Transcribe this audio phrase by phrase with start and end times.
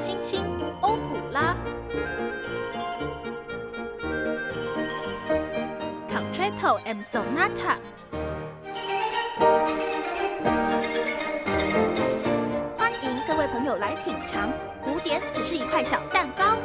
[0.00, 0.42] 星星
[0.80, 1.54] 欧普拉
[6.08, 7.76] ，Concerto and Sonata。
[12.78, 14.48] 欢迎各位朋友来品尝，
[14.82, 16.56] 古典只是一块小蛋糕。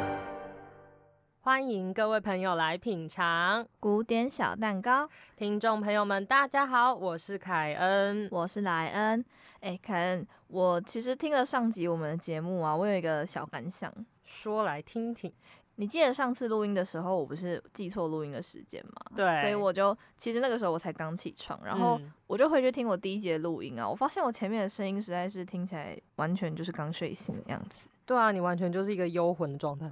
[1.46, 5.08] 欢迎各位朋友来品尝古典小蛋糕。
[5.36, 9.24] 听众朋友们，大家好，我是凯恩，我是莱恩。
[9.60, 13.94] 哎，凯恩，我其实听了上集我们的节目啊，我有一个小感想，
[14.24, 15.32] 说来听听。
[15.76, 18.92] 你记得上次录音的时候，我不是记错录音的时间吗？
[19.14, 27.86] 对，所以我就其实那个时候我才刚起床，然后我就回去听我第一节录音啊，我发现我前面的声音实在是听起来完全就是刚睡醒的样子。
[28.06, 29.90] 对啊，你完全就是一个幽魂的状态。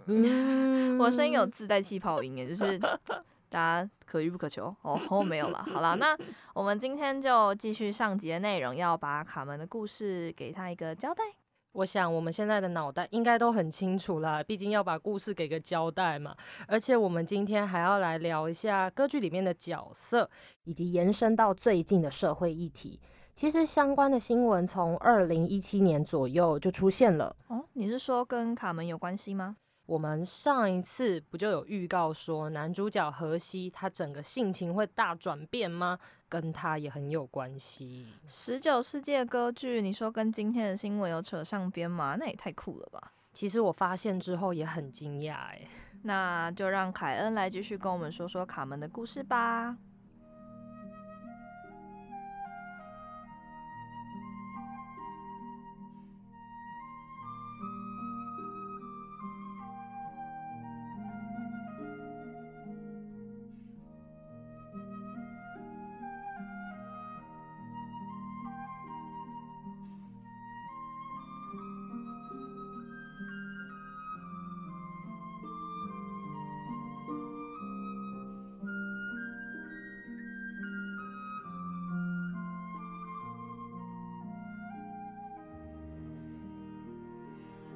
[0.99, 4.97] 我声音有自带气泡音，也就是大家可遇不可求哦。
[5.09, 6.17] 后没有了，好了，那
[6.55, 11.25] 我们今天就继续上集的内容，要把卡门的故事给他一个交代。
[11.73, 16.33] 我想我们现在的脑袋应该都很清楚啦，毕竟要把故事给个交代嘛。
[16.69, 20.31] 而且我们今天还要来聊一下歌剧里面的角色，
[20.63, 23.01] 以及延伸到最近的社会议题。
[23.35, 27.35] 其实相关的新闻从二零一七年左右就出现了。
[27.49, 29.57] 哦，你是说跟卡门有关系吗？
[29.87, 35.99] 我们上一次不就有预告说男主角荷西他整个性情会大转变吗？
[36.29, 38.07] 跟他也很有关系。
[38.29, 42.17] 十九世纪的歌剧，你说跟今天的新闻有扯上边吗？
[42.19, 43.13] 那也太酷了吧！
[43.33, 45.61] 其实我发现之后也很惊讶哎。
[46.05, 49.77] 那就让凯恩来继续跟我们说说卡门的故事吧。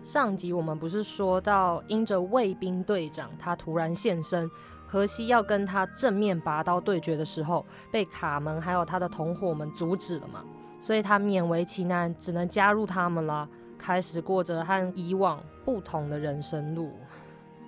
[0.08, 4.50] 上集我们不是说到，因着卫兵队长他突然现身，
[4.86, 10.42] 荷西要跟他正面拔刀对决的时候，被卡门还有他的同伙们阻止了嘛？
[10.80, 16.90] 所以他勉为其难，只能加入他们了，开始过着和以往不同的人生路。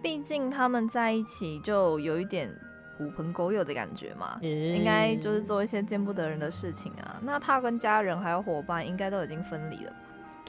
[0.03, 2.51] 毕竟他们在一起就有一点
[2.97, 7.21] 狐朋狗友的感觉嘛，应该就是做一些见不得人的事情啊。
[7.21, 9.93] 那他跟家人还有伙伴应该都已经分离了。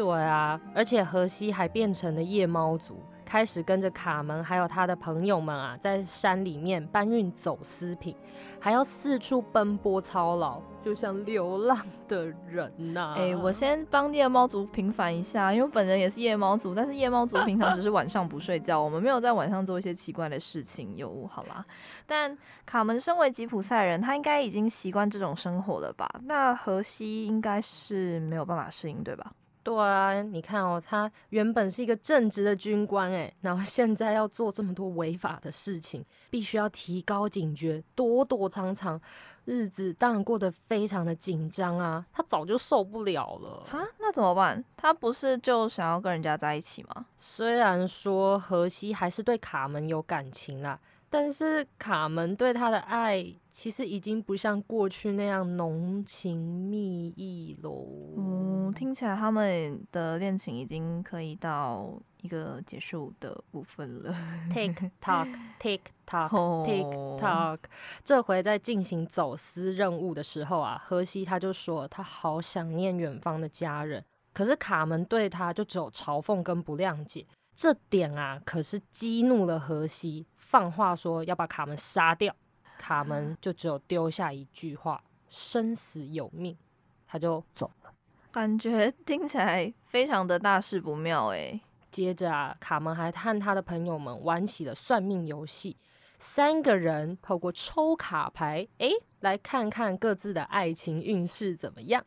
[0.01, 8.15] 对啊，而且荷西还变成了夜猫族，开始跟着卡门还有他的朋友们啊，在山里面搬运走私品，
[8.59, 13.13] 还要四处奔波操劳，就像流浪的人呐。
[13.19, 21.63] 哎，我先帮夜猫族平反一下，因为我本人也是夜猫族，但是夜猫族平常只是晚上不睡觉，我们没有在晚上做一些奇怪的事情，有好啦。
[22.07, 22.35] 但
[22.65, 26.09] 卡门身为吉普赛人，他应该已经习惯这种生活了吧？
[26.23, 29.31] 那荷西应该是没有办法适应，对吧？
[29.63, 38.99] 对啊，你看哦，他原本是一个正直的军官，哎，然后现在要做这么多违法的事情，必须要提高警觉，躲躲藏藏，
[39.45, 42.05] 日子当然过得非常的紧张啊。
[42.11, 44.63] 他早就受不了了哈，那怎么办？
[44.75, 47.05] 他不是就想要跟人家在一起吗？
[47.15, 50.79] 虽然说荷西还是对卡门有感情啦。
[51.13, 56.39] 但是卡门对他的爱其实已经不像过去那样浓情
[56.69, 57.85] 蜜意喽。
[58.17, 64.15] 嗯，听起来他们的恋情已经可以到一个结束的部分了。
[64.53, 65.27] Tick tock,
[65.59, 66.29] tick tock,
[66.65, 67.59] tick tock。
[68.05, 74.01] 这回在进行走私任务的时候啊，荷西他就说他好想念远方的家人。
[74.33, 77.25] 可是卡门对他就只有嘲讽跟不谅解。
[77.61, 82.35] 这点啊，可是激怒了荷西，放话说要把卡门杀掉。
[82.79, 86.57] 卡门就只有丢下一句话：“生死有命”，
[87.05, 87.93] 他就走了。
[88.31, 91.61] 感觉听起来非常的大事不妙诶。
[91.91, 95.77] 接着啊，卡门还和他的朋友们玩起了算命游戏，
[96.17, 102.03] 三个人透过抽卡牌，诶，来看看各自的爱情运势怎么样。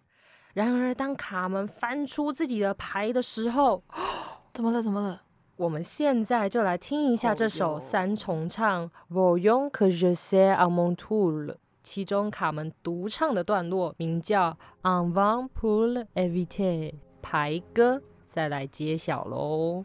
[0.52, 3.84] 然而，当卡门翻出自己的牌的时候，
[4.52, 4.82] 怎么了？
[4.82, 5.22] 怎么了？
[5.56, 11.46] 我们现在就来听一下这首三重唱《Voyons que je sais à mon tour》，
[11.84, 14.50] 其中卡门独唱的段落名叫
[14.82, 16.90] 《En vain pour éviter》，
[17.22, 18.02] 排歌，
[18.32, 19.84] 再来揭晓喽。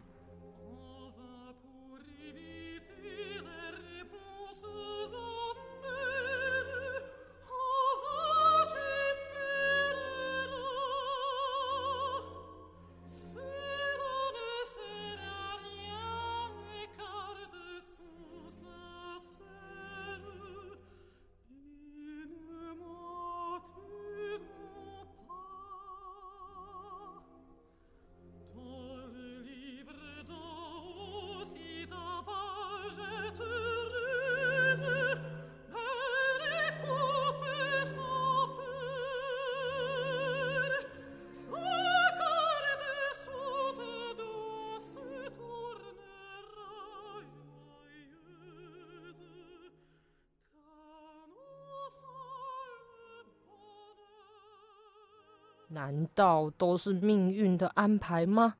[55.70, 58.54] 难道都是命运的安排吗？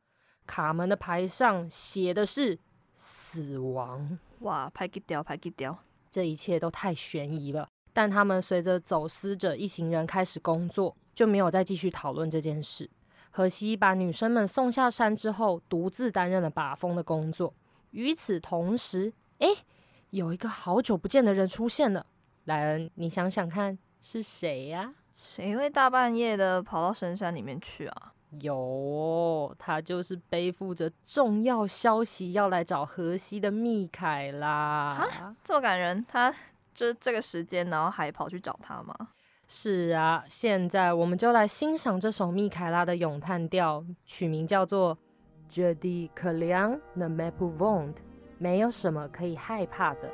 [0.47, 2.59] 卡门的牌上写的是
[2.97, 4.19] 死亡。
[4.41, 5.79] 哇，拍给掉，拍给掉，
[6.11, 7.69] 这一切都太悬疑了。
[7.93, 12.89] 但他们随着走私者一行人开始工作，就没有再继续讨论这件事。
[13.31, 17.55] 荷西把女生们送下山之后，独自担任了把风的工作。
[17.91, 19.49] 与此同时，哎，
[20.11, 22.07] 有一个好久不见的人出现了。
[22.45, 24.95] 莱恩，你想想看，是谁呀？
[25.23, 28.13] 谁会大半夜的跑到深山里面去啊？
[28.41, 35.07] 有，他就是背负着重要消息要来找荷西的密凯拉。
[35.45, 36.35] 这么感人，他
[36.75, 38.95] 就是这个时间，然后还跑去找他吗？
[39.47, 44.97] 是啊，现在我们就来欣赏这首密凯拉的咏叹调，取名叫做
[45.55, 47.93] 《Je dis que rien ne m'épouvante》，
[48.39, 50.11] 没有什么可以害怕的。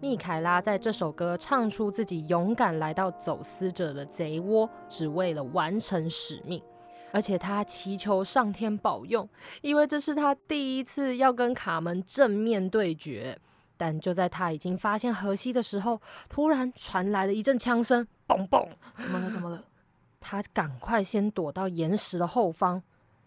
[0.00, 6.62] 密凯拉在这首歌唱出自己勇敢来到走私者的贼窝，只为了完成使命。
[7.12, 9.28] 而且他祈求上天保佑，
[9.62, 13.38] 因为这是他第一次要跟卡门正面对决。
[13.76, 18.68] 但就在他已经发现荷西的时候，突然传来了一阵枪声，嘣嘣！
[18.96, 19.30] 怎么了？
[19.30, 19.64] 怎么了？
[20.20, 22.82] 他赶快先躲到岩石的后方。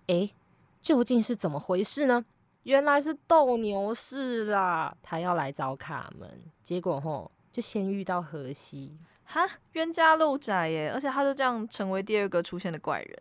[0.07, 0.33] 诶，
[0.81, 2.25] 究竟是怎么回事呢？
[2.63, 13.19] 原来是斗牛士啦，他要来找卡门，结果吼就先遇到荷西，哈，冤家路窄耶，而且他就这样成为第二个出现的怪人。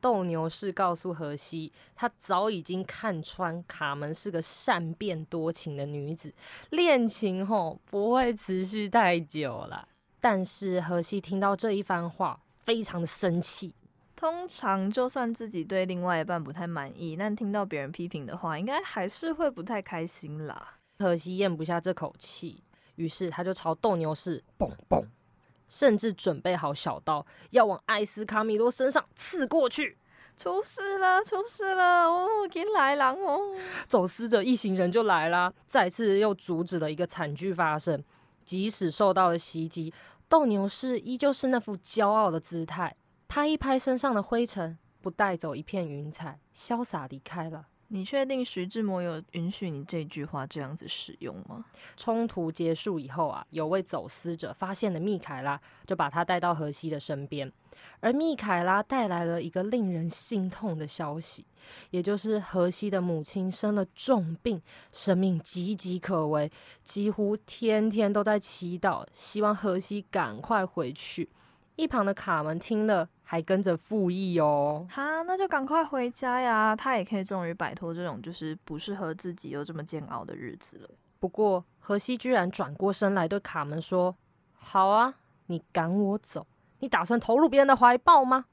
[0.00, 6.32] 斗牛士告诉荷西，他早已经看穿卡门是个善变多情的女子，
[6.70, 9.88] 恋情吼不会持续太久了。
[10.20, 13.74] 但是荷西听到这一番话，非常的生气。
[14.24, 20.78] 通常，就算自己对另外一半不太满意，但听到别人批评的话，应该还是会不太开心啦。
[20.96, 22.64] 可惜咽不下这口气，
[22.94, 25.06] 于是他就朝斗牛士蹦蹦，
[25.68, 29.98] 甚至准备好小刀，要往艾斯卡米多身上刺过去。
[30.38, 32.08] 出事了，出事了！
[32.08, 33.38] 哦，给来狼哦！
[33.86, 38.02] 走私者一行人就来啦，再次又阻止了一个惨剧发生。
[38.42, 39.92] 即使受到了袭击，
[40.30, 42.96] 斗牛士依旧是那副骄傲的姿态。
[43.34, 47.66] 拍一拍身上的灰尘，不带走一片云彩，潇洒离开了。
[47.88, 51.64] 你确定徐志摩有允许你这句话这样子使用吗？
[51.96, 57.50] 冲突结束以后啊，有位走私者发现了密凯拉，就把他带到荷西的身边。
[57.98, 61.44] 而密凯拉带来了一个令人心痛的消息，
[61.90, 64.62] 也就是荷西的母亲生了重病，
[64.92, 66.48] 生命岌岌可危，
[66.84, 71.28] 几乎天天都在祈祷，希望荷西赶快回去。
[71.76, 74.86] 一旁的卡门听了，还跟着附议哦。
[74.90, 76.74] 哈，那就赶快回家呀！
[76.76, 80.88] 他也可以终于摆脱这种就是不适合自己又这么煎熬的日子了。
[81.18, 84.14] 不过，荷西居然转过身来对卡门说
[84.54, 85.14] ：“好啊，
[85.46, 86.46] 你赶我走，
[86.78, 88.44] 你打算投入别人的怀抱吗？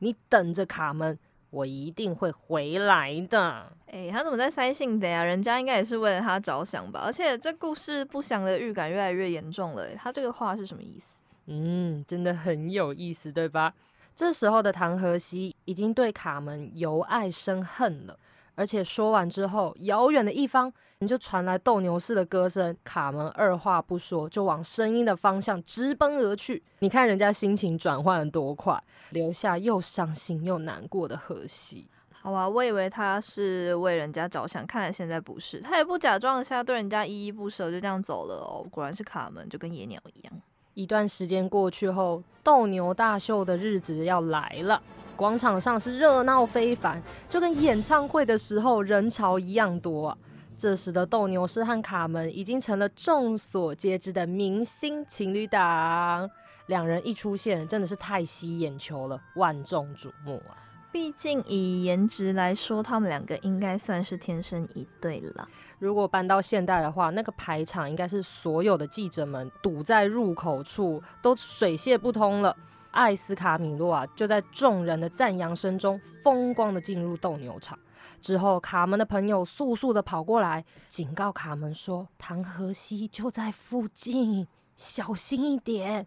[0.00, 1.18] 你等着，卡门，
[1.48, 5.24] 我一定会回来的。”哎，他怎么在塞信的呀？
[5.24, 7.00] 人家应该也是为了他着想吧？
[7.06, 9.94] 而且这故事不祥的预感越来越严重了。
[9.94, 11.15] 他这个话是什么意思？
[11.46, 13.72] 嗯，真的很有意思，对吧？
[14.14, 18.18] 这时候的唐荷西已经对卡门由爱生恨了，
[18.54, 22.74] 而且说完之后，遥远的一方你就传来斗牛士的歌声。
[22.82, 26.62] 卡门二话不说，就往声音的方向直奔而去。
[26.78, 31.90] 你看人家心情转换的多快，留下又伤心又难过的荷西。
[32.10, 35.60] 好吧，我以为他是为人家着想，看来现在不是。
[35.60, 38.66] 他也不假装一下，对人家依依不舍，就这样走了哦。
[38.70, 40.32] 果然是卡门，就跟野鸟一样。
[40.76, 44.80] 一段时间过去后，斗牛大秀的日子要来了。
[45.16, 50.16] 广场上是热闹非凡，就跟演唱会的时候人潮一样多。
[50.58, 56.30] 这时的斗牛士和卡门已经成了众所皆知的明星情侣档，
[56.66, 60.60] 两人一出现，真的是太吸眼球了，万众瞩目啊！
[60.96, 65.46] 毕竟以颜值来说，他们两个应该算是天生一对了。
[65.78, 72.56] 如果搬到现代的话，那个排场应该是所有的记者们堵在入口处，都水泄不通了。
[72.92, 77.78] 艾斯卡米洛啊，就在众人的赞扬声中，风光的进入斗牛场。
[78.22, 84.48] 之后，卡门的朋友速速的跑过来，警告卡门说：“唐河西就在附近，
[84.78, 86.06] 小心一点。”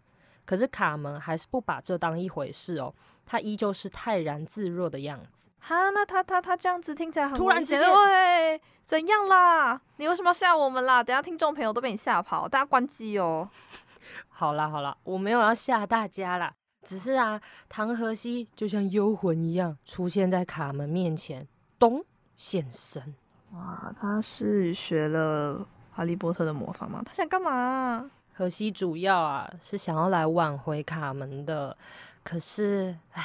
[0.50, 2.92] 可是卡门还是不把这当一回事哦，
[3.24, 5.48] 他依旧是泰然自若的样子。
[5.60, 9.80] 哈，那他他他这样子听起来很突然间，对，怎样啦？
[9.98, 11.04] 你为什么要吓我们啦？
[11.04, 13.48] 等下听众朋友都被你吓跑，大家关机哦。
[14.28, 16.52] 好啦好啦，我没有要吓大家啦，
[16.82, 22.04] 只是啊，唐荷西就像幽魂一样出现在卡门面前，咚
[22.38, 23.14] 现身。
[23.52, 27.04] 哇，他是学了哈利波特的魔法吗？
[27.06, 28.10] 他想干嘛？
[28.40, 31.76] 荷西主要啊是想要来挽回卡门的，
[32.24, 33.22] 可是唉，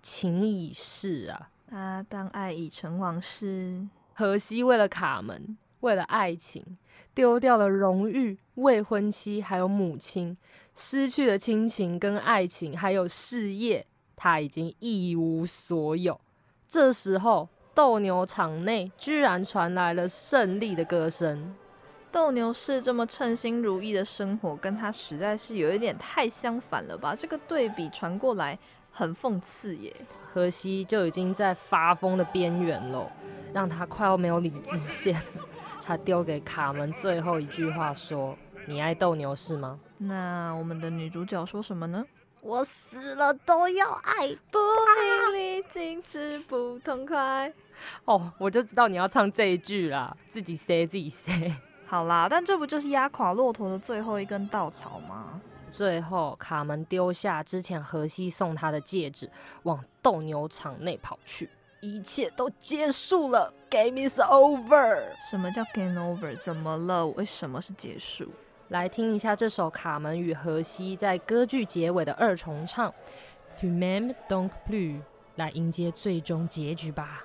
[0.00, 1.50] 情已逝啊。
[1.70, 6.78] 那当爱已成往事，荷西为了卡门，为了爱情，
[7.12, 10.36] 丢掉了荣誉、未婚妻，还有母亲，
[10.76, 13.84] 失去了亲情跟爱情，还有事业，
[14.14, 16.20] 他已经一无所有。
[16.68, 21.56] 这时候，斗牛场内居然传来了胜利的歌声。
[22.14, 27.12] 斗牛士这么称心如意的生活，跟他实在是有一点太相反了吧？
[27.12, 28.56] 这个对比传过来，
[28.92, 29.92] 很讽刺耶。
[30.32, 33.10] 荷西就已经在发疯的边缘了，
[33.52, 35.20] 让他快要没有理智线。
[35.84, 42.04] 他丢给卡门最后一句话说：“你爱斗牛士吗？”那我们的女主角说什么呢？
[42.40, 44.58] 我死了都要爱，不
[45.32, 47.52] 淋漓尽致不痛快。
[48.04, 51.52] 哦，我就知道你要唱这一句啦，自己 say 自己 say。
[51.94, 55.40] 好啦，但这不就是压垮骆驼的最后一根稻草吗？
[55.70, 59.30] 最后，卡门丢下之前荷西送他的戒指，
[59.62, 61.48] 往斗牛场内跑去。
[61.80, 65.04] 一切都结束了，Game is over。
[65.30, 66.36] 什么叫 Game over？
[66.40, 67.06] 怎么了？
[67.06, 68.26] 为什么是结束？
[68.70, 72.92] 来听一下这首卡门与荷西在歌剧结尾的二重唱
[73.60, 75.00] ，To même donc plus，
[75.36, 77.24] 来迎接最终结局吧。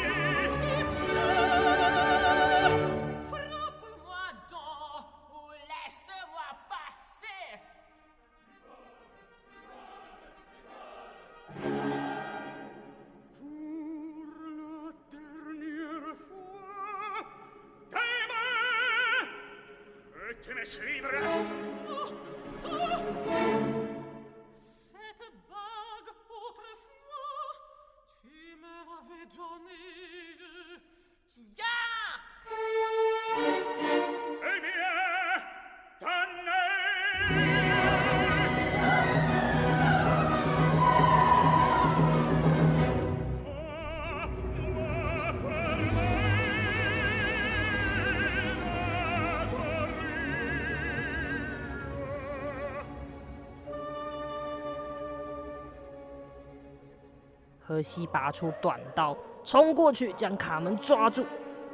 [57.71, 61.25] 荷西拔出短刀，冲过去将卡门抓住。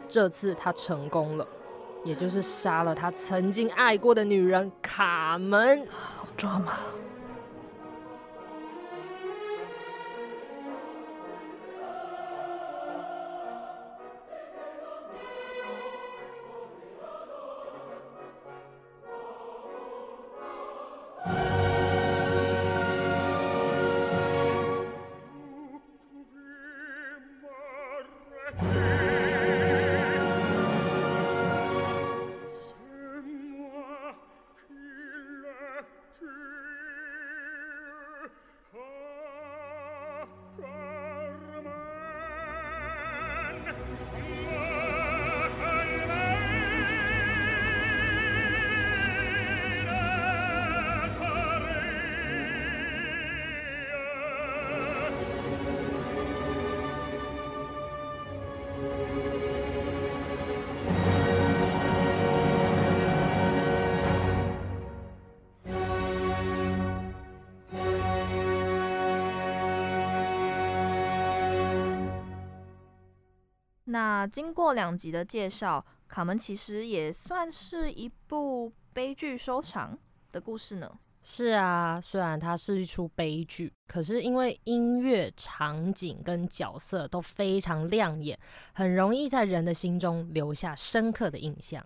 [0.07, 1.47] 这次他成功了，
[2.03, 5.87] 也就是杀了他曾经爱过的女人卡门。
[5.89, 6.73] 好抓马！
[74.17, 79.95] 那经过两集的介绍，卡门其实也算是一部悲剧收场
[80.31, 80.91] 的故事呢。
[81.21, 88.35] 是啊，虽然它是一出悲剧，可是因为音乐、场景跟角色都非常亮眼，
[88.73, 91.85] 很容易在人的心中留下深刻的印象。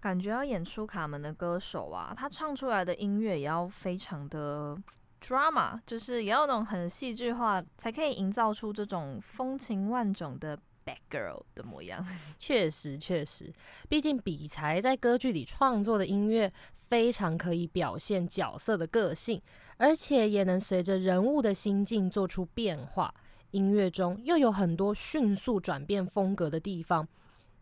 [0.00, 4.76] 感觉要演出卡门的歌手啊，他唱出来的音乐也要非常的
[5.20, 10.58] drama，就是也要那种很戏剧化，才可以营造出这种风情万种的
[10.88, 12.06] bad girl 的模样。
[12.38, 13.52] 确实，确实，
[13.88, 16.52] 毕竟比才在歌剧里创作的音乐。
[16.88, 19.42] 非常可以表现角色的个性，
[19.76, 23.14] 而且也能随着人物的心境做出变化。
[23.50, 27.06] 音乐中又有很多迅速转变风格的地方，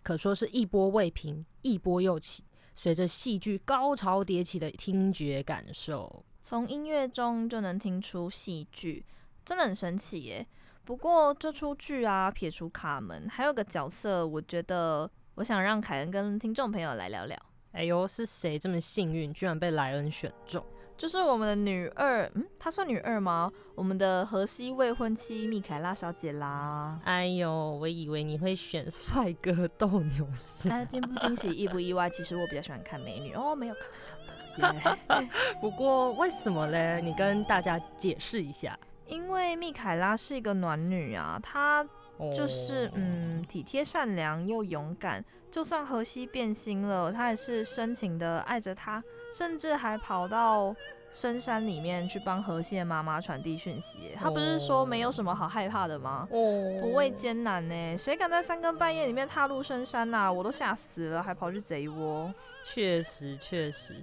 [0.05, 2.45] 可说是一波未平，一波又起。
[2.77, 9.05] 随着戏剧高潮迭起的听觉感受，从音乐中就能听出戏剧，
[9.45, 10.47] 真的很神奇耶。
[10.87, 17.37] 不过这出剧啊，撇除卡门，还有个角色，我觉得我想让凯恩跟听众朋友来聊聊。
[17.73, 20.65] 哎呦，是谁这么幸运，居然被莱恩选中？
[20.97, 23.51] 就是我们的女二，嗯，她算女二吗？
[23.75, 27.01] 我们的荷西未婚妻米凯拉小姐啦。
[27.03, 30.71] 哎呦，我以为你会选帅哥斗牛士。
[30.71, 32.09] 哎，惊不惊喜，意不意外？
[32.09, 35.27] 其实我比较喜欢看美女哦，没有开玩笑的。
[35.61, 37.01] 不过为什么嘞？
[37.03, 38.79] 你跟大家解释一下。
[39.07, 41.87] 因为密凯拉是一个暖女啊，她
[42.35, 45.25] 就是嗯，体贴善良又勇敢。
[45.51, 50.75] 就算荷西变心了，她也是深情的爱着他，甚至还跑到
[51.11, 54.13] 深山里面去帮荷西的妈妈传递讯息。
[54.17, 56.29] 她不是说没有什么好害怕的吗？
[56.31, 57.97] 哦不畏艰难呢？
[57.97, 60.31] 谁敢在三更半夜里面踏入深山呐？
[60.31, 62.31] 我都吓死了，还跑去贼窝。
[62.63, 63.95] 确实，确实。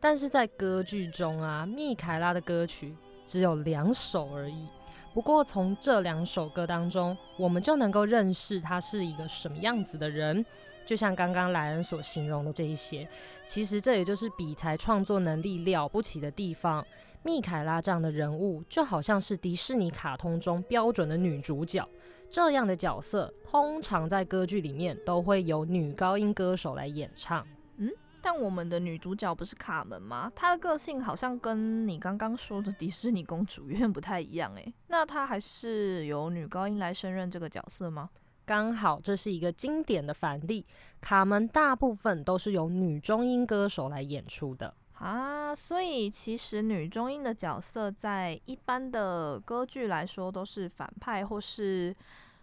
[0.00, 4.68] 但是在歌剧中啊，密凯拉的歌曲只有两首而已。
[5.14, 10.44] 不过从这两首歌当中，我们就能够认识他是一个什么样子的人。
[10.84, 13.08] 就像刚刚莱恩所形容的这一些，
[13.46, 16.84] 其实这也就是比才创作能力了不起的地方。
[17.22, 21.88] 密凯拉这样的人物，就好像是迪士尼卡通中标准的女主角，
[22.28, 27.46] 这样的角色通常在歌剧里面都会由女高音歌手来演唱。
[28.22, 30.30] 嗯，但我们的女主角不是卡门吗？
[30.34, 34.72] 她的个性好像跟你刚刚说的迪士尼公主有点不太一样诶。
[34.86, 38.08] 那她还是由女高音来胜任这个角色吗？
[38.44, 40.66] 刚好这是一个经典的反例，
[41.00, 51.94] 卡门大部分都是由女中音歌手来演出的啊，所以其实女中音的角色在一般的歌剧来说都是反派或是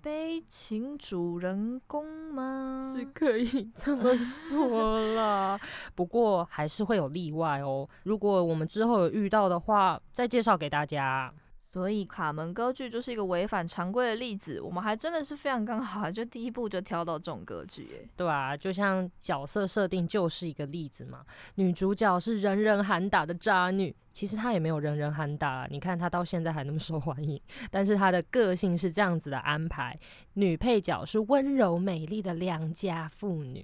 [0.01, 2.79] 悲情主人公吗？
[2.81, 5.59] 是可以这么 说啦，
[5.93, 7.87] 不过还是会有例外哦。
[8.03, 11.33] 如果我们之后有遇到的话，再介绍给大家。
[11.71, 21.23] 所以卡门歌剧就是一个违反常规的例子，我们还真的是非常刚好，就第一步就挑到这种歌剧，哎，对啊，就像角色设定就是一个例子嘛，
[21.55, 29.95] 女主角是人人喊打的渣女，其实她也没有人人喊打，你看她到现在还那么受欢迎，但是她的个性是这样子的安排，
[30.33, 33.63] 女配角是温柔美丽的良家妇女。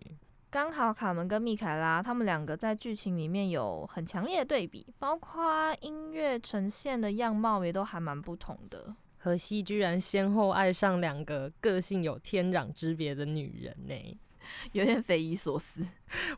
[0.56, 8.96] 刚好卡门跟密凯拉他们两个在剧情里面有很强烈的对比，包括音乐呈现的样貌也都还蛮不同的。
[9.18, 14.18] 荷西居然先后爱上两个个性有天壤之别的女人呢，
[14.72, 15.86] 有点匪夷所思。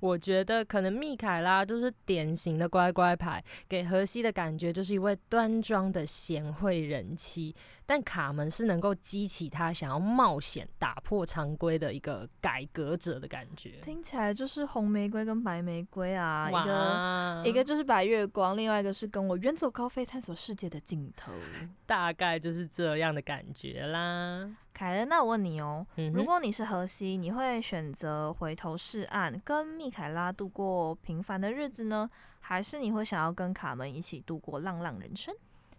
[0.02, 7.56] 我觉得可能密凯拉就是典型的乖乖牌，给荷西的感觉就是一位端庄的贤惠人妻。
[7.90, 21.32] 但卡门是能够激起他想要冒险、打破常规的一个改革者的感觉，听起来就是红玫瑰跟白玫瑰啊，一个一个就是白月光，另外一个是跟我远走高飞、探索世界的尽头，
[21.88, 24.48] 大概就是这样的感觉啦。
[24.74, 32.08] 凯恩，那我问你哦，如果你是荷西，你会选择回头是岸，跟密凯拉度过平凡的日子呢，
[32.42, 35.34] 还是你会想要跟卡门一起度过浪浪人生？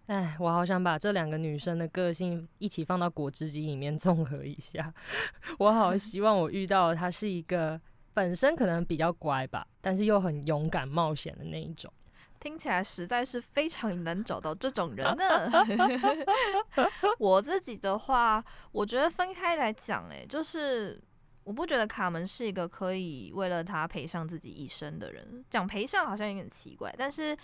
[0.08, 4.90] 哎，我好想把这两个女生的个性一起放到果汁机里面综合一下。
[5.60, 7.78] 我好 希望我遇到的她是一个
[8.14, 11.92] 本身可能比较乖吧，但是又很勇敢冒险的那一种。
[12.40, 15.50] 听起来实在是非常难找到这种人呢。
[17.20, 18.42] 我自己的话，
[18.72, 20.98] 我觉得分开来讲，哎，就是
[21.44, 25.44] 我不觉得卡门是一个可以为了他赔上自己一生的人。
[25.50, 27.36] 讲赔上好像有点奇怪，但是。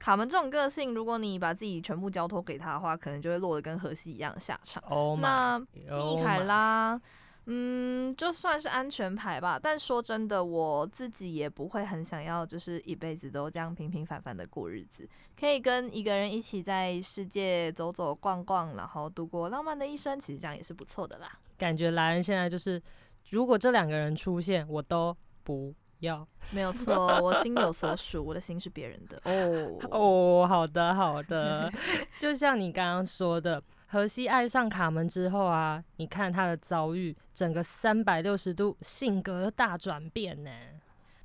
[0.00, 4.82] 卡门这种个性，如果你把自己全部交托给他的话，可能就会落得跟荷西一样的下场。
[5.20, 7.00] 那米凯拉，
[7.46, 9.60] 嗯，就算是安全牌吧。
[9.62, 15.08] 但说真的，我自己也不会很想要，就是一辈子都这样平平凡凡的过日子。
[15.38, 21.38] 可以跟一个人一起在世界走走逛逛，然后度过浪漫的一生，其实这样也是不错的啦。
[21.56, 22.82] 感觉莱恩现在就是。
[23.28, 26.26] 如果这两个人出现，我都不要。
[26.50, 29.20] 没有错，我心有所属，我的心是别人的。
[29.24, 31.72] 哦哦，好的好的，
[32.18, 40.50] 就像你刚刚说的，荷西爱上卡门之后啊，你看他的遭遇，整个三百六十度性格大转变呢。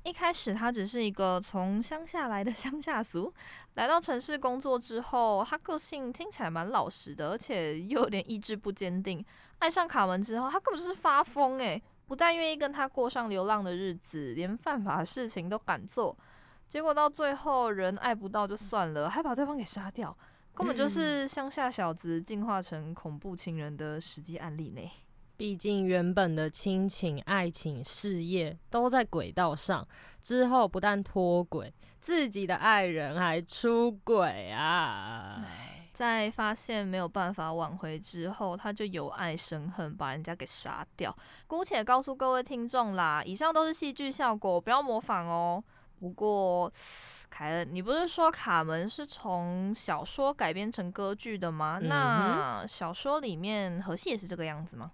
[0.04, 3.32] 一开始他只是一个从乡下来的 乡下俗，
[3.74, 9.24] 来到城市工作之后，他个性听起来蛮老实的，而且又有点意志不坚定。
[9.58, 16.16] 爱上卡门之后，他根本就是发疯诶，不但愿意跟他过上流浪的日子，连犯法的事情都敢做。
[16.68, 20.16] 结果到最后，人爱不到就算了，还把对方给杀掉，
[20.54, 24.80] 根本就是乡下小子进化成恐怖情人的实际案例呢。
[25.36, 29.86] 毕竟原本的亲情、爱情、事业都在轨道上，
[30.22, 35.44] 之后不但脱轨，自己的爱人还出轨啊！
[35.96, 41.16] 在发现没有办法挽回之后，他就由爱生恨，把人家给杀掉。
[41.46, 45.64] 姑且告诉各位听众啦，以上都是戏剧效果，不要模仿哦。
[45.98, 46.70] 不过，
[47.30, 51.78] 凯恩，你不是说卡门是从小说改编成歌剧的吗？
[51.82, 54.92] 那小说里面荷西也是这个样子吗？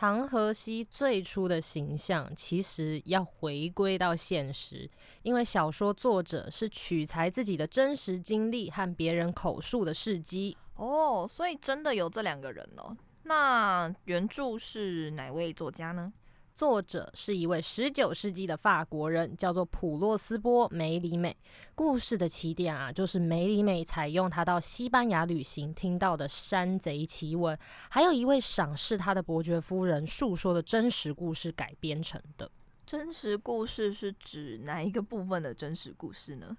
[0.00, 4.88] 唐河西最初的形象其实要回归到现实，
[5.22, 12.96] 因为小说作者是取材自己的真实经历和别人口述的事迹哦，所以真的有这两个人哦。
[13.24, 16.12] 那原著是哪位作家呢？
[16.58, 21.36] 作者是一位十九世纪的法国人，叫做普洛斯波梅里美。
[21.72, 27.56] 故事的起点啊，就是梅里美采用他到西班牙旅行听到的山贼奇闻，
[27.88, 32.50] 还有一位赏识他的伯爵夫人述说的真实故事改编成的。
[32.84, 36.56] 真实故事是指哪一个部分的真实故事呢？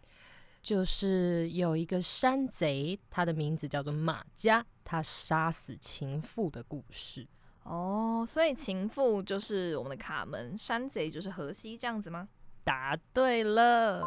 [0.64, 7.28] 就是有一个山贼，他的名字叫做马加，他杀死情妇的故事。
[7.64, 12.28] 哦，所以情妇就是我们的卡门，山贼就是荷西，这样子吗？
[12.64, 14.04] 答对了。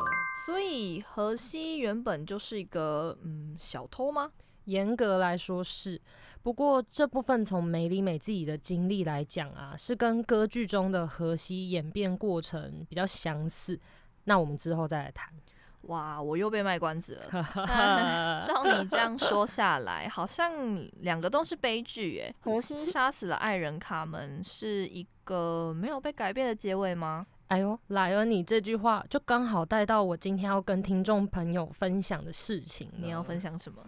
[0.46, 4.32] 所以荷西原本就是一个嗯小偷吗？
[4.64, 6.00] 严格来说是，
[6.42, 13.78] 不过这部分从梅里美自己的经历来讲啊，是跟歌剧中的荷西演变过程比较相似。
[14.24, 15.32] 那我们之后再来谈。
[15.82, 17.22] 哇，我又被卖关子了。
[18.46, 20.52] 照你这样说下来，好像
[21.00, 22.34] 两个都是悲剧耶。
[22.40, 27.26] 荷西杀死了爱人卡门，是一个没有被改变的结尾吗？
[27.48, 32.90] 哎呦，莱恩，你这句话就刚好带到我今天要跟听众朋友分享的事情。
[32.96, 33.82] 你要分享什么？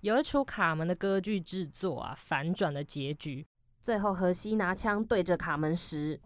[0.00, 3.44] 有一出卡门的歌剧制作啊，反转的结局。
[3.82, 6.18] 最后，荷西拿枪对着卡门时，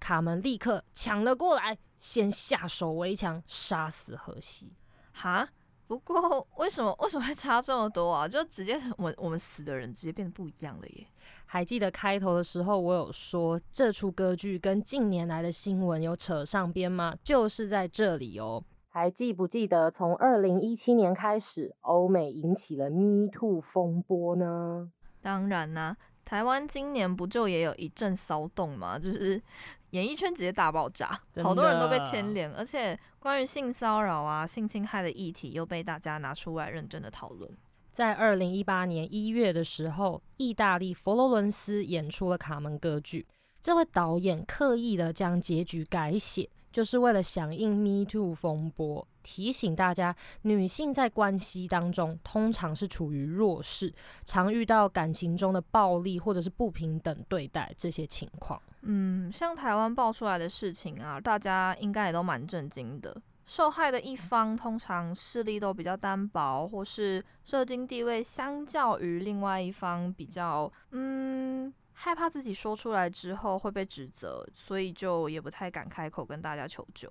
[0.00, 1.78] 卡门立刻抢了过来。
[1.98, 4.72] 先下手为强，杀死荷西。
[5.12, 5.46] 哈，
[5.86, 8.26] 不过为什么 为什么会差这么多啊？
[8.26, 11.06] 就直接我我们死的人直接变得不一样了耶。
[11.44, 17.14] 还记得开头的时候我有说这出歌剧跟近年来的新闻有扯上边吗？
[17.22, 18.64] 就是在这里哦。
[18.88, 24.90] 还记不记得从二零一七年开始，欧美引起了 Me Too 风波呢？
[25.20, 25.98] 当然啦，
[26.30, 28.96] 台湾今年不就也有一阵骚动吗？
[28.96, 29.42] 就是。
[29.90, 37.50] 演艺圈直接大爆炸，好多人都被牵连，而且关于性骚扰啊、性侵害的议题又被大家拿出来认真的讨论。
[37.90, 43.26] 在二零一八年一月的时候，意大利佛罗伦斯演出了卡门歌剧，
[43.60, 46.48] 这位导演刻意的将结局改写。
[46.72, 53.92] 就是为了响应 Me Too 风波，提醒大家，女性在关系当中通常是处于弱势，
[54.24, 58.60] 常遇到感情中的暴力或者是不平等对待这些情况。
[58.82, 63.20] 嗯，像台湾爆出来的事情啊，大家应该也都蛮震惊的。
[63.44, 71.74] 受害的一方通常势力都比较单薄，或是社经地位相较于另外一方比较，嗯。
[72.02, 77.06] 害怕自己说出来之后会被指责，所以就也不太敢开口跟大家求救。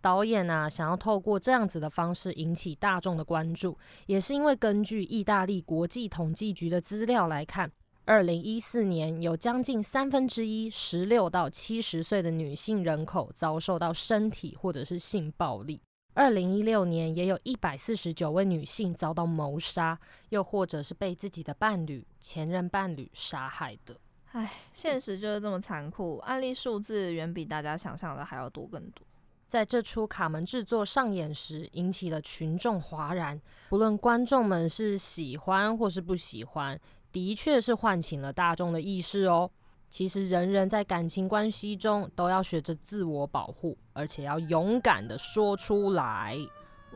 [0.00, 7.68] 导演啊，想要透过这样子的方式引起大众的关注，也是因为根据意大利国际统计局的资料来看，
[8.04, 15.82] 二零一四年有将近三分之一十六到七十岁的女性人口遭受到身体或者是性暴力。
[16.14, 23.96] 二零一六年也有一百四十九位女性遭到谋杀，又或者是被自己的伴侣、前任伴侣杀害的。
[24.32, 29.06] 唉，现实就是这么残酷，案例数字远比大家想象的还要多更多。
[29.46, 33.38] 在这出卡门制作上演时，引起了群众哗然。
[33.68, 36.80] 不论观众们是喜欢或是不喜欢，
[37.12, 39.50] 的确是唤醒了大众的意识哦。
[39.90, 46.34] 其实，人人在感情关系中都要学着自我保护，而且要勇敢的说出来。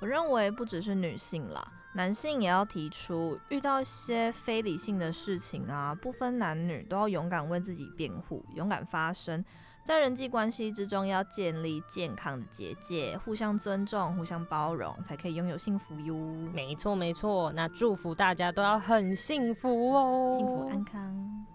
[0.00, 1.72] 我认为不只是女性啦。
[1.94, 9.42] 男性也要提出，遇到一些非理性的事情啊，不分男女，都要勇敢为自己辩护，勇敢发声。
[9.82, 16.14] 在人际关系之中，要建立健康的结界，互相尊重、互相包容，才可以拥有幸福哟。
[16.52, 17.50] 没错，没错。
[17.52, 21.46] 那祝福大家都要很幸福哦，幸福安康。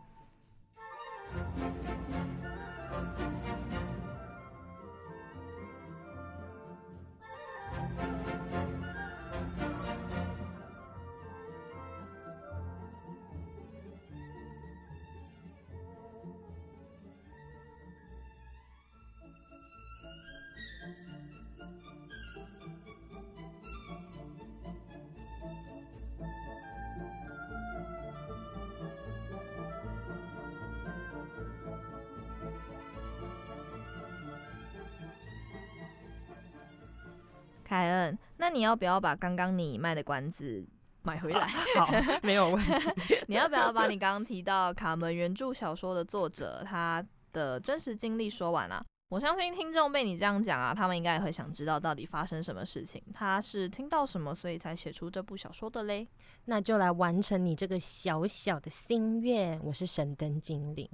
[38.54, 40.66] 你要不要把刚刚你卖的关子
[41.04, 41.48] 买回来？
[41.78, 41.90] 好，
[42.22, 42.90] 没有问题。
[43.28, 48.84] 你要不要把你刚刚提到卡门原著小说的作者他的真实经历说完啊？
[49.12, 53.04] 我相信听众被你这样讲啊，他们应该也会想知道到底发生什么事情。
[53.14, 56.08] 他是听到什么，所以才写出这部小说的嘞？
[56.46, 59.60] 那就来完成你这个小小的心愿。
[59.66, 60.90] 我是神灯精灵。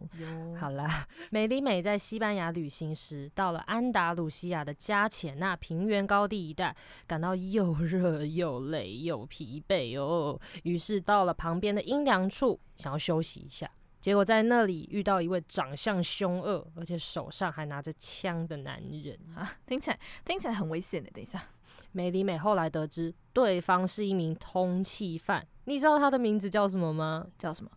[0.60, 6.76] 好啦，美里美在西班牙旅行时，到了安达鲁西亚的加钱纳平原高地一带，
[7.06, 10.42] 感到又热又累又疲惫哦。
[10.64, 13.70] 于是到了旁边的阴凉处，想要休息一下。
[14.08, 21.12] 结果在那里遇到一位长相凶恶，而且手上还拿着枪的男人啊，听起来听起来很危险的。
[21.12, 21.44] 等一下，
[21.92, 27.28] 美里美后来得知对方是一名通缉犯，你知道他的名字叫什么吗？
[27.38, 27.70] 叫什么？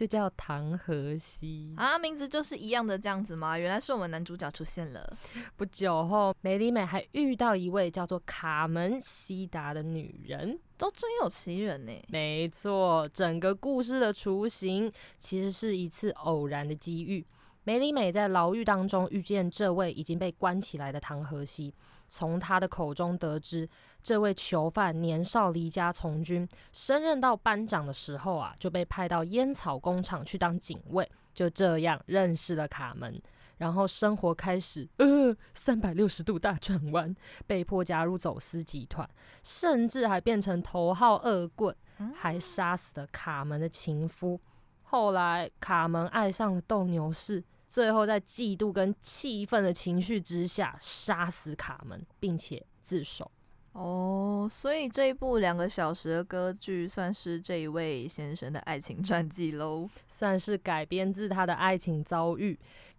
[0.00, 3.58] 就叫唐河西啊，名字就是一样的这样子吗？
[3.58, 5.14] 原来是我们男主角出现了。
[5.58, 11.92] 不久后，梅里美还遇到一位叫做卡门西达的女人，都真有其人呢。
[12.08, 17.26] 没错，整个故事的雏形其实是一次偶然的机遇。
[17.64, 21.74] 梅里美在牢狱当中遇见这位已经被关起来的唐河西，
[22.08, 23.68] 从他的口中得知。
[24.02, 31.10] 这位囚犯年少离家从军，升任到班长的时候啊，就被派到烟草工厂去当警卫。
[31.32, 33.22] 就这样认识了卡门，
[33.56, 37.14] 然后生活开始呃三百六十度大转弯，
[37.46, 39.08] 被迫加入走私集团，
[39.42, 41.74] 甚至还变成头号恶棍，
[42.14, 44.38] 还杀死了卡门的情夫。
[44.82, 53.30] 后来卡门爱上了斗牛士，最后在嫉妒跟气愤的情绪之下杀死卡门，并且自首。
[53.72, 62.58] 哦，所以这一部两个小时的歌剧算是这一位先生的爱情传记喽，算是改编自他的爱情遭遇。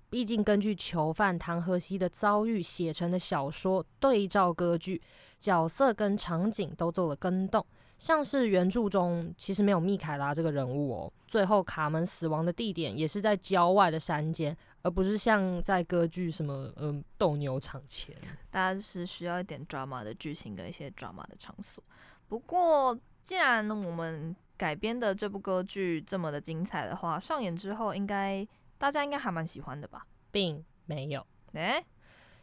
[0.10, 5.02] 毕竟根据囚犯唐河西的遭遇写成的小说对照歌剧，
[5.40, 7.66] 角色跟场景都做了更动。
[7.98, 11.14] 像是原著中其实没有密凯拉这个人物哦。
[11.28, 14.58] 最后卡门死亡的地点也是在郊外的山间。
[14.84, 18.16] 而不是像在歌剧什么嗯斗牛场前，
[18.50, 21.84] 大家是需要一点 drama 的剧情跟一些 drama 的场所。
[22.28, 30.06] 不过，既然我们改编的这部歌剧这么的精彩的话，上演之后应该大家应该还蛮喜欢的吧？
[30.32, 31.86] 并没有，诶，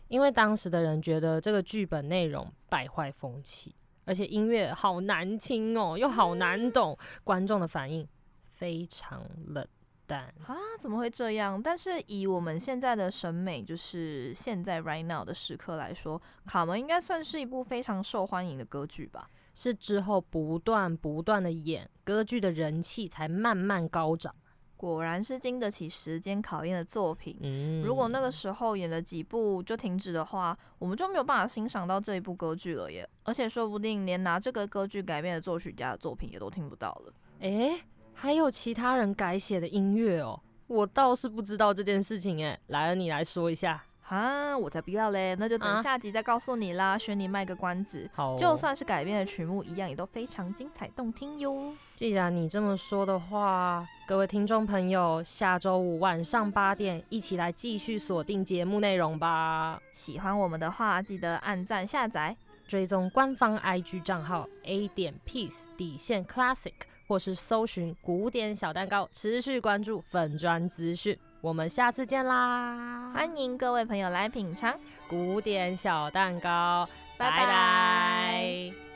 [0.09, 3.75] 因为当时的人觉得这个剧本内容败坏风气，
[4.05, 8.07] 而且音乐好难听哦，又好难懂，观众的反应
[8.53, 9.67] 非常冷。
[10.17, 11.61] 啊，怎么会这样？
[11.63, 16.19] 但是以我们现在的审美，就是现在 right now 的时刻来说，
[16.51, 19.29] 《卡门》应该算是一部非常受欢迎的歌剧吧？
[19.55, 24.35] 是之后不断不断的演歌剧的人气才慢慢高涨。
[24.77, 27.37] 果然是经得起时间考验的作品。
[27.41, 33.09] 嗯，如果那个时候演了几部就停止的话，我们就没有办法欣赏到这一部歌剧了耶。
[33.25, 37.13] 而且说不定连拿这个歌剧改编的作曲家的作品也都听不到了。
[37.41, 37.81] 诶。
[38.21, 48.11] 还有其他人改写的音乐哦，我倒是不知道这件事情哎，来了你来说一下啊，我才不要嘞，那就等下集再告诉你啦，选你卖个关子。
[48.13, 51.73] 好，就算是改编的曲目，一样也都非常精彩动听哟。
[51.95, 59.81] 既然你这么说的话，各位听众朋友，下周五晚上八点，一起来继续锁定节目内容吧。
[59.93, 66.73] 喜欢我们的话，记得按赞下载，追踪官方 IG 账号 A 点 Peace 底线 Classic。
[67.09, 73.11] 或是搜寻古典小蛋糕，持续关注粉砖资讯，我们下次见啦！
[73.15, 78.88] 欢迎各位朋友来品尝古典小蛋糕，拜拜。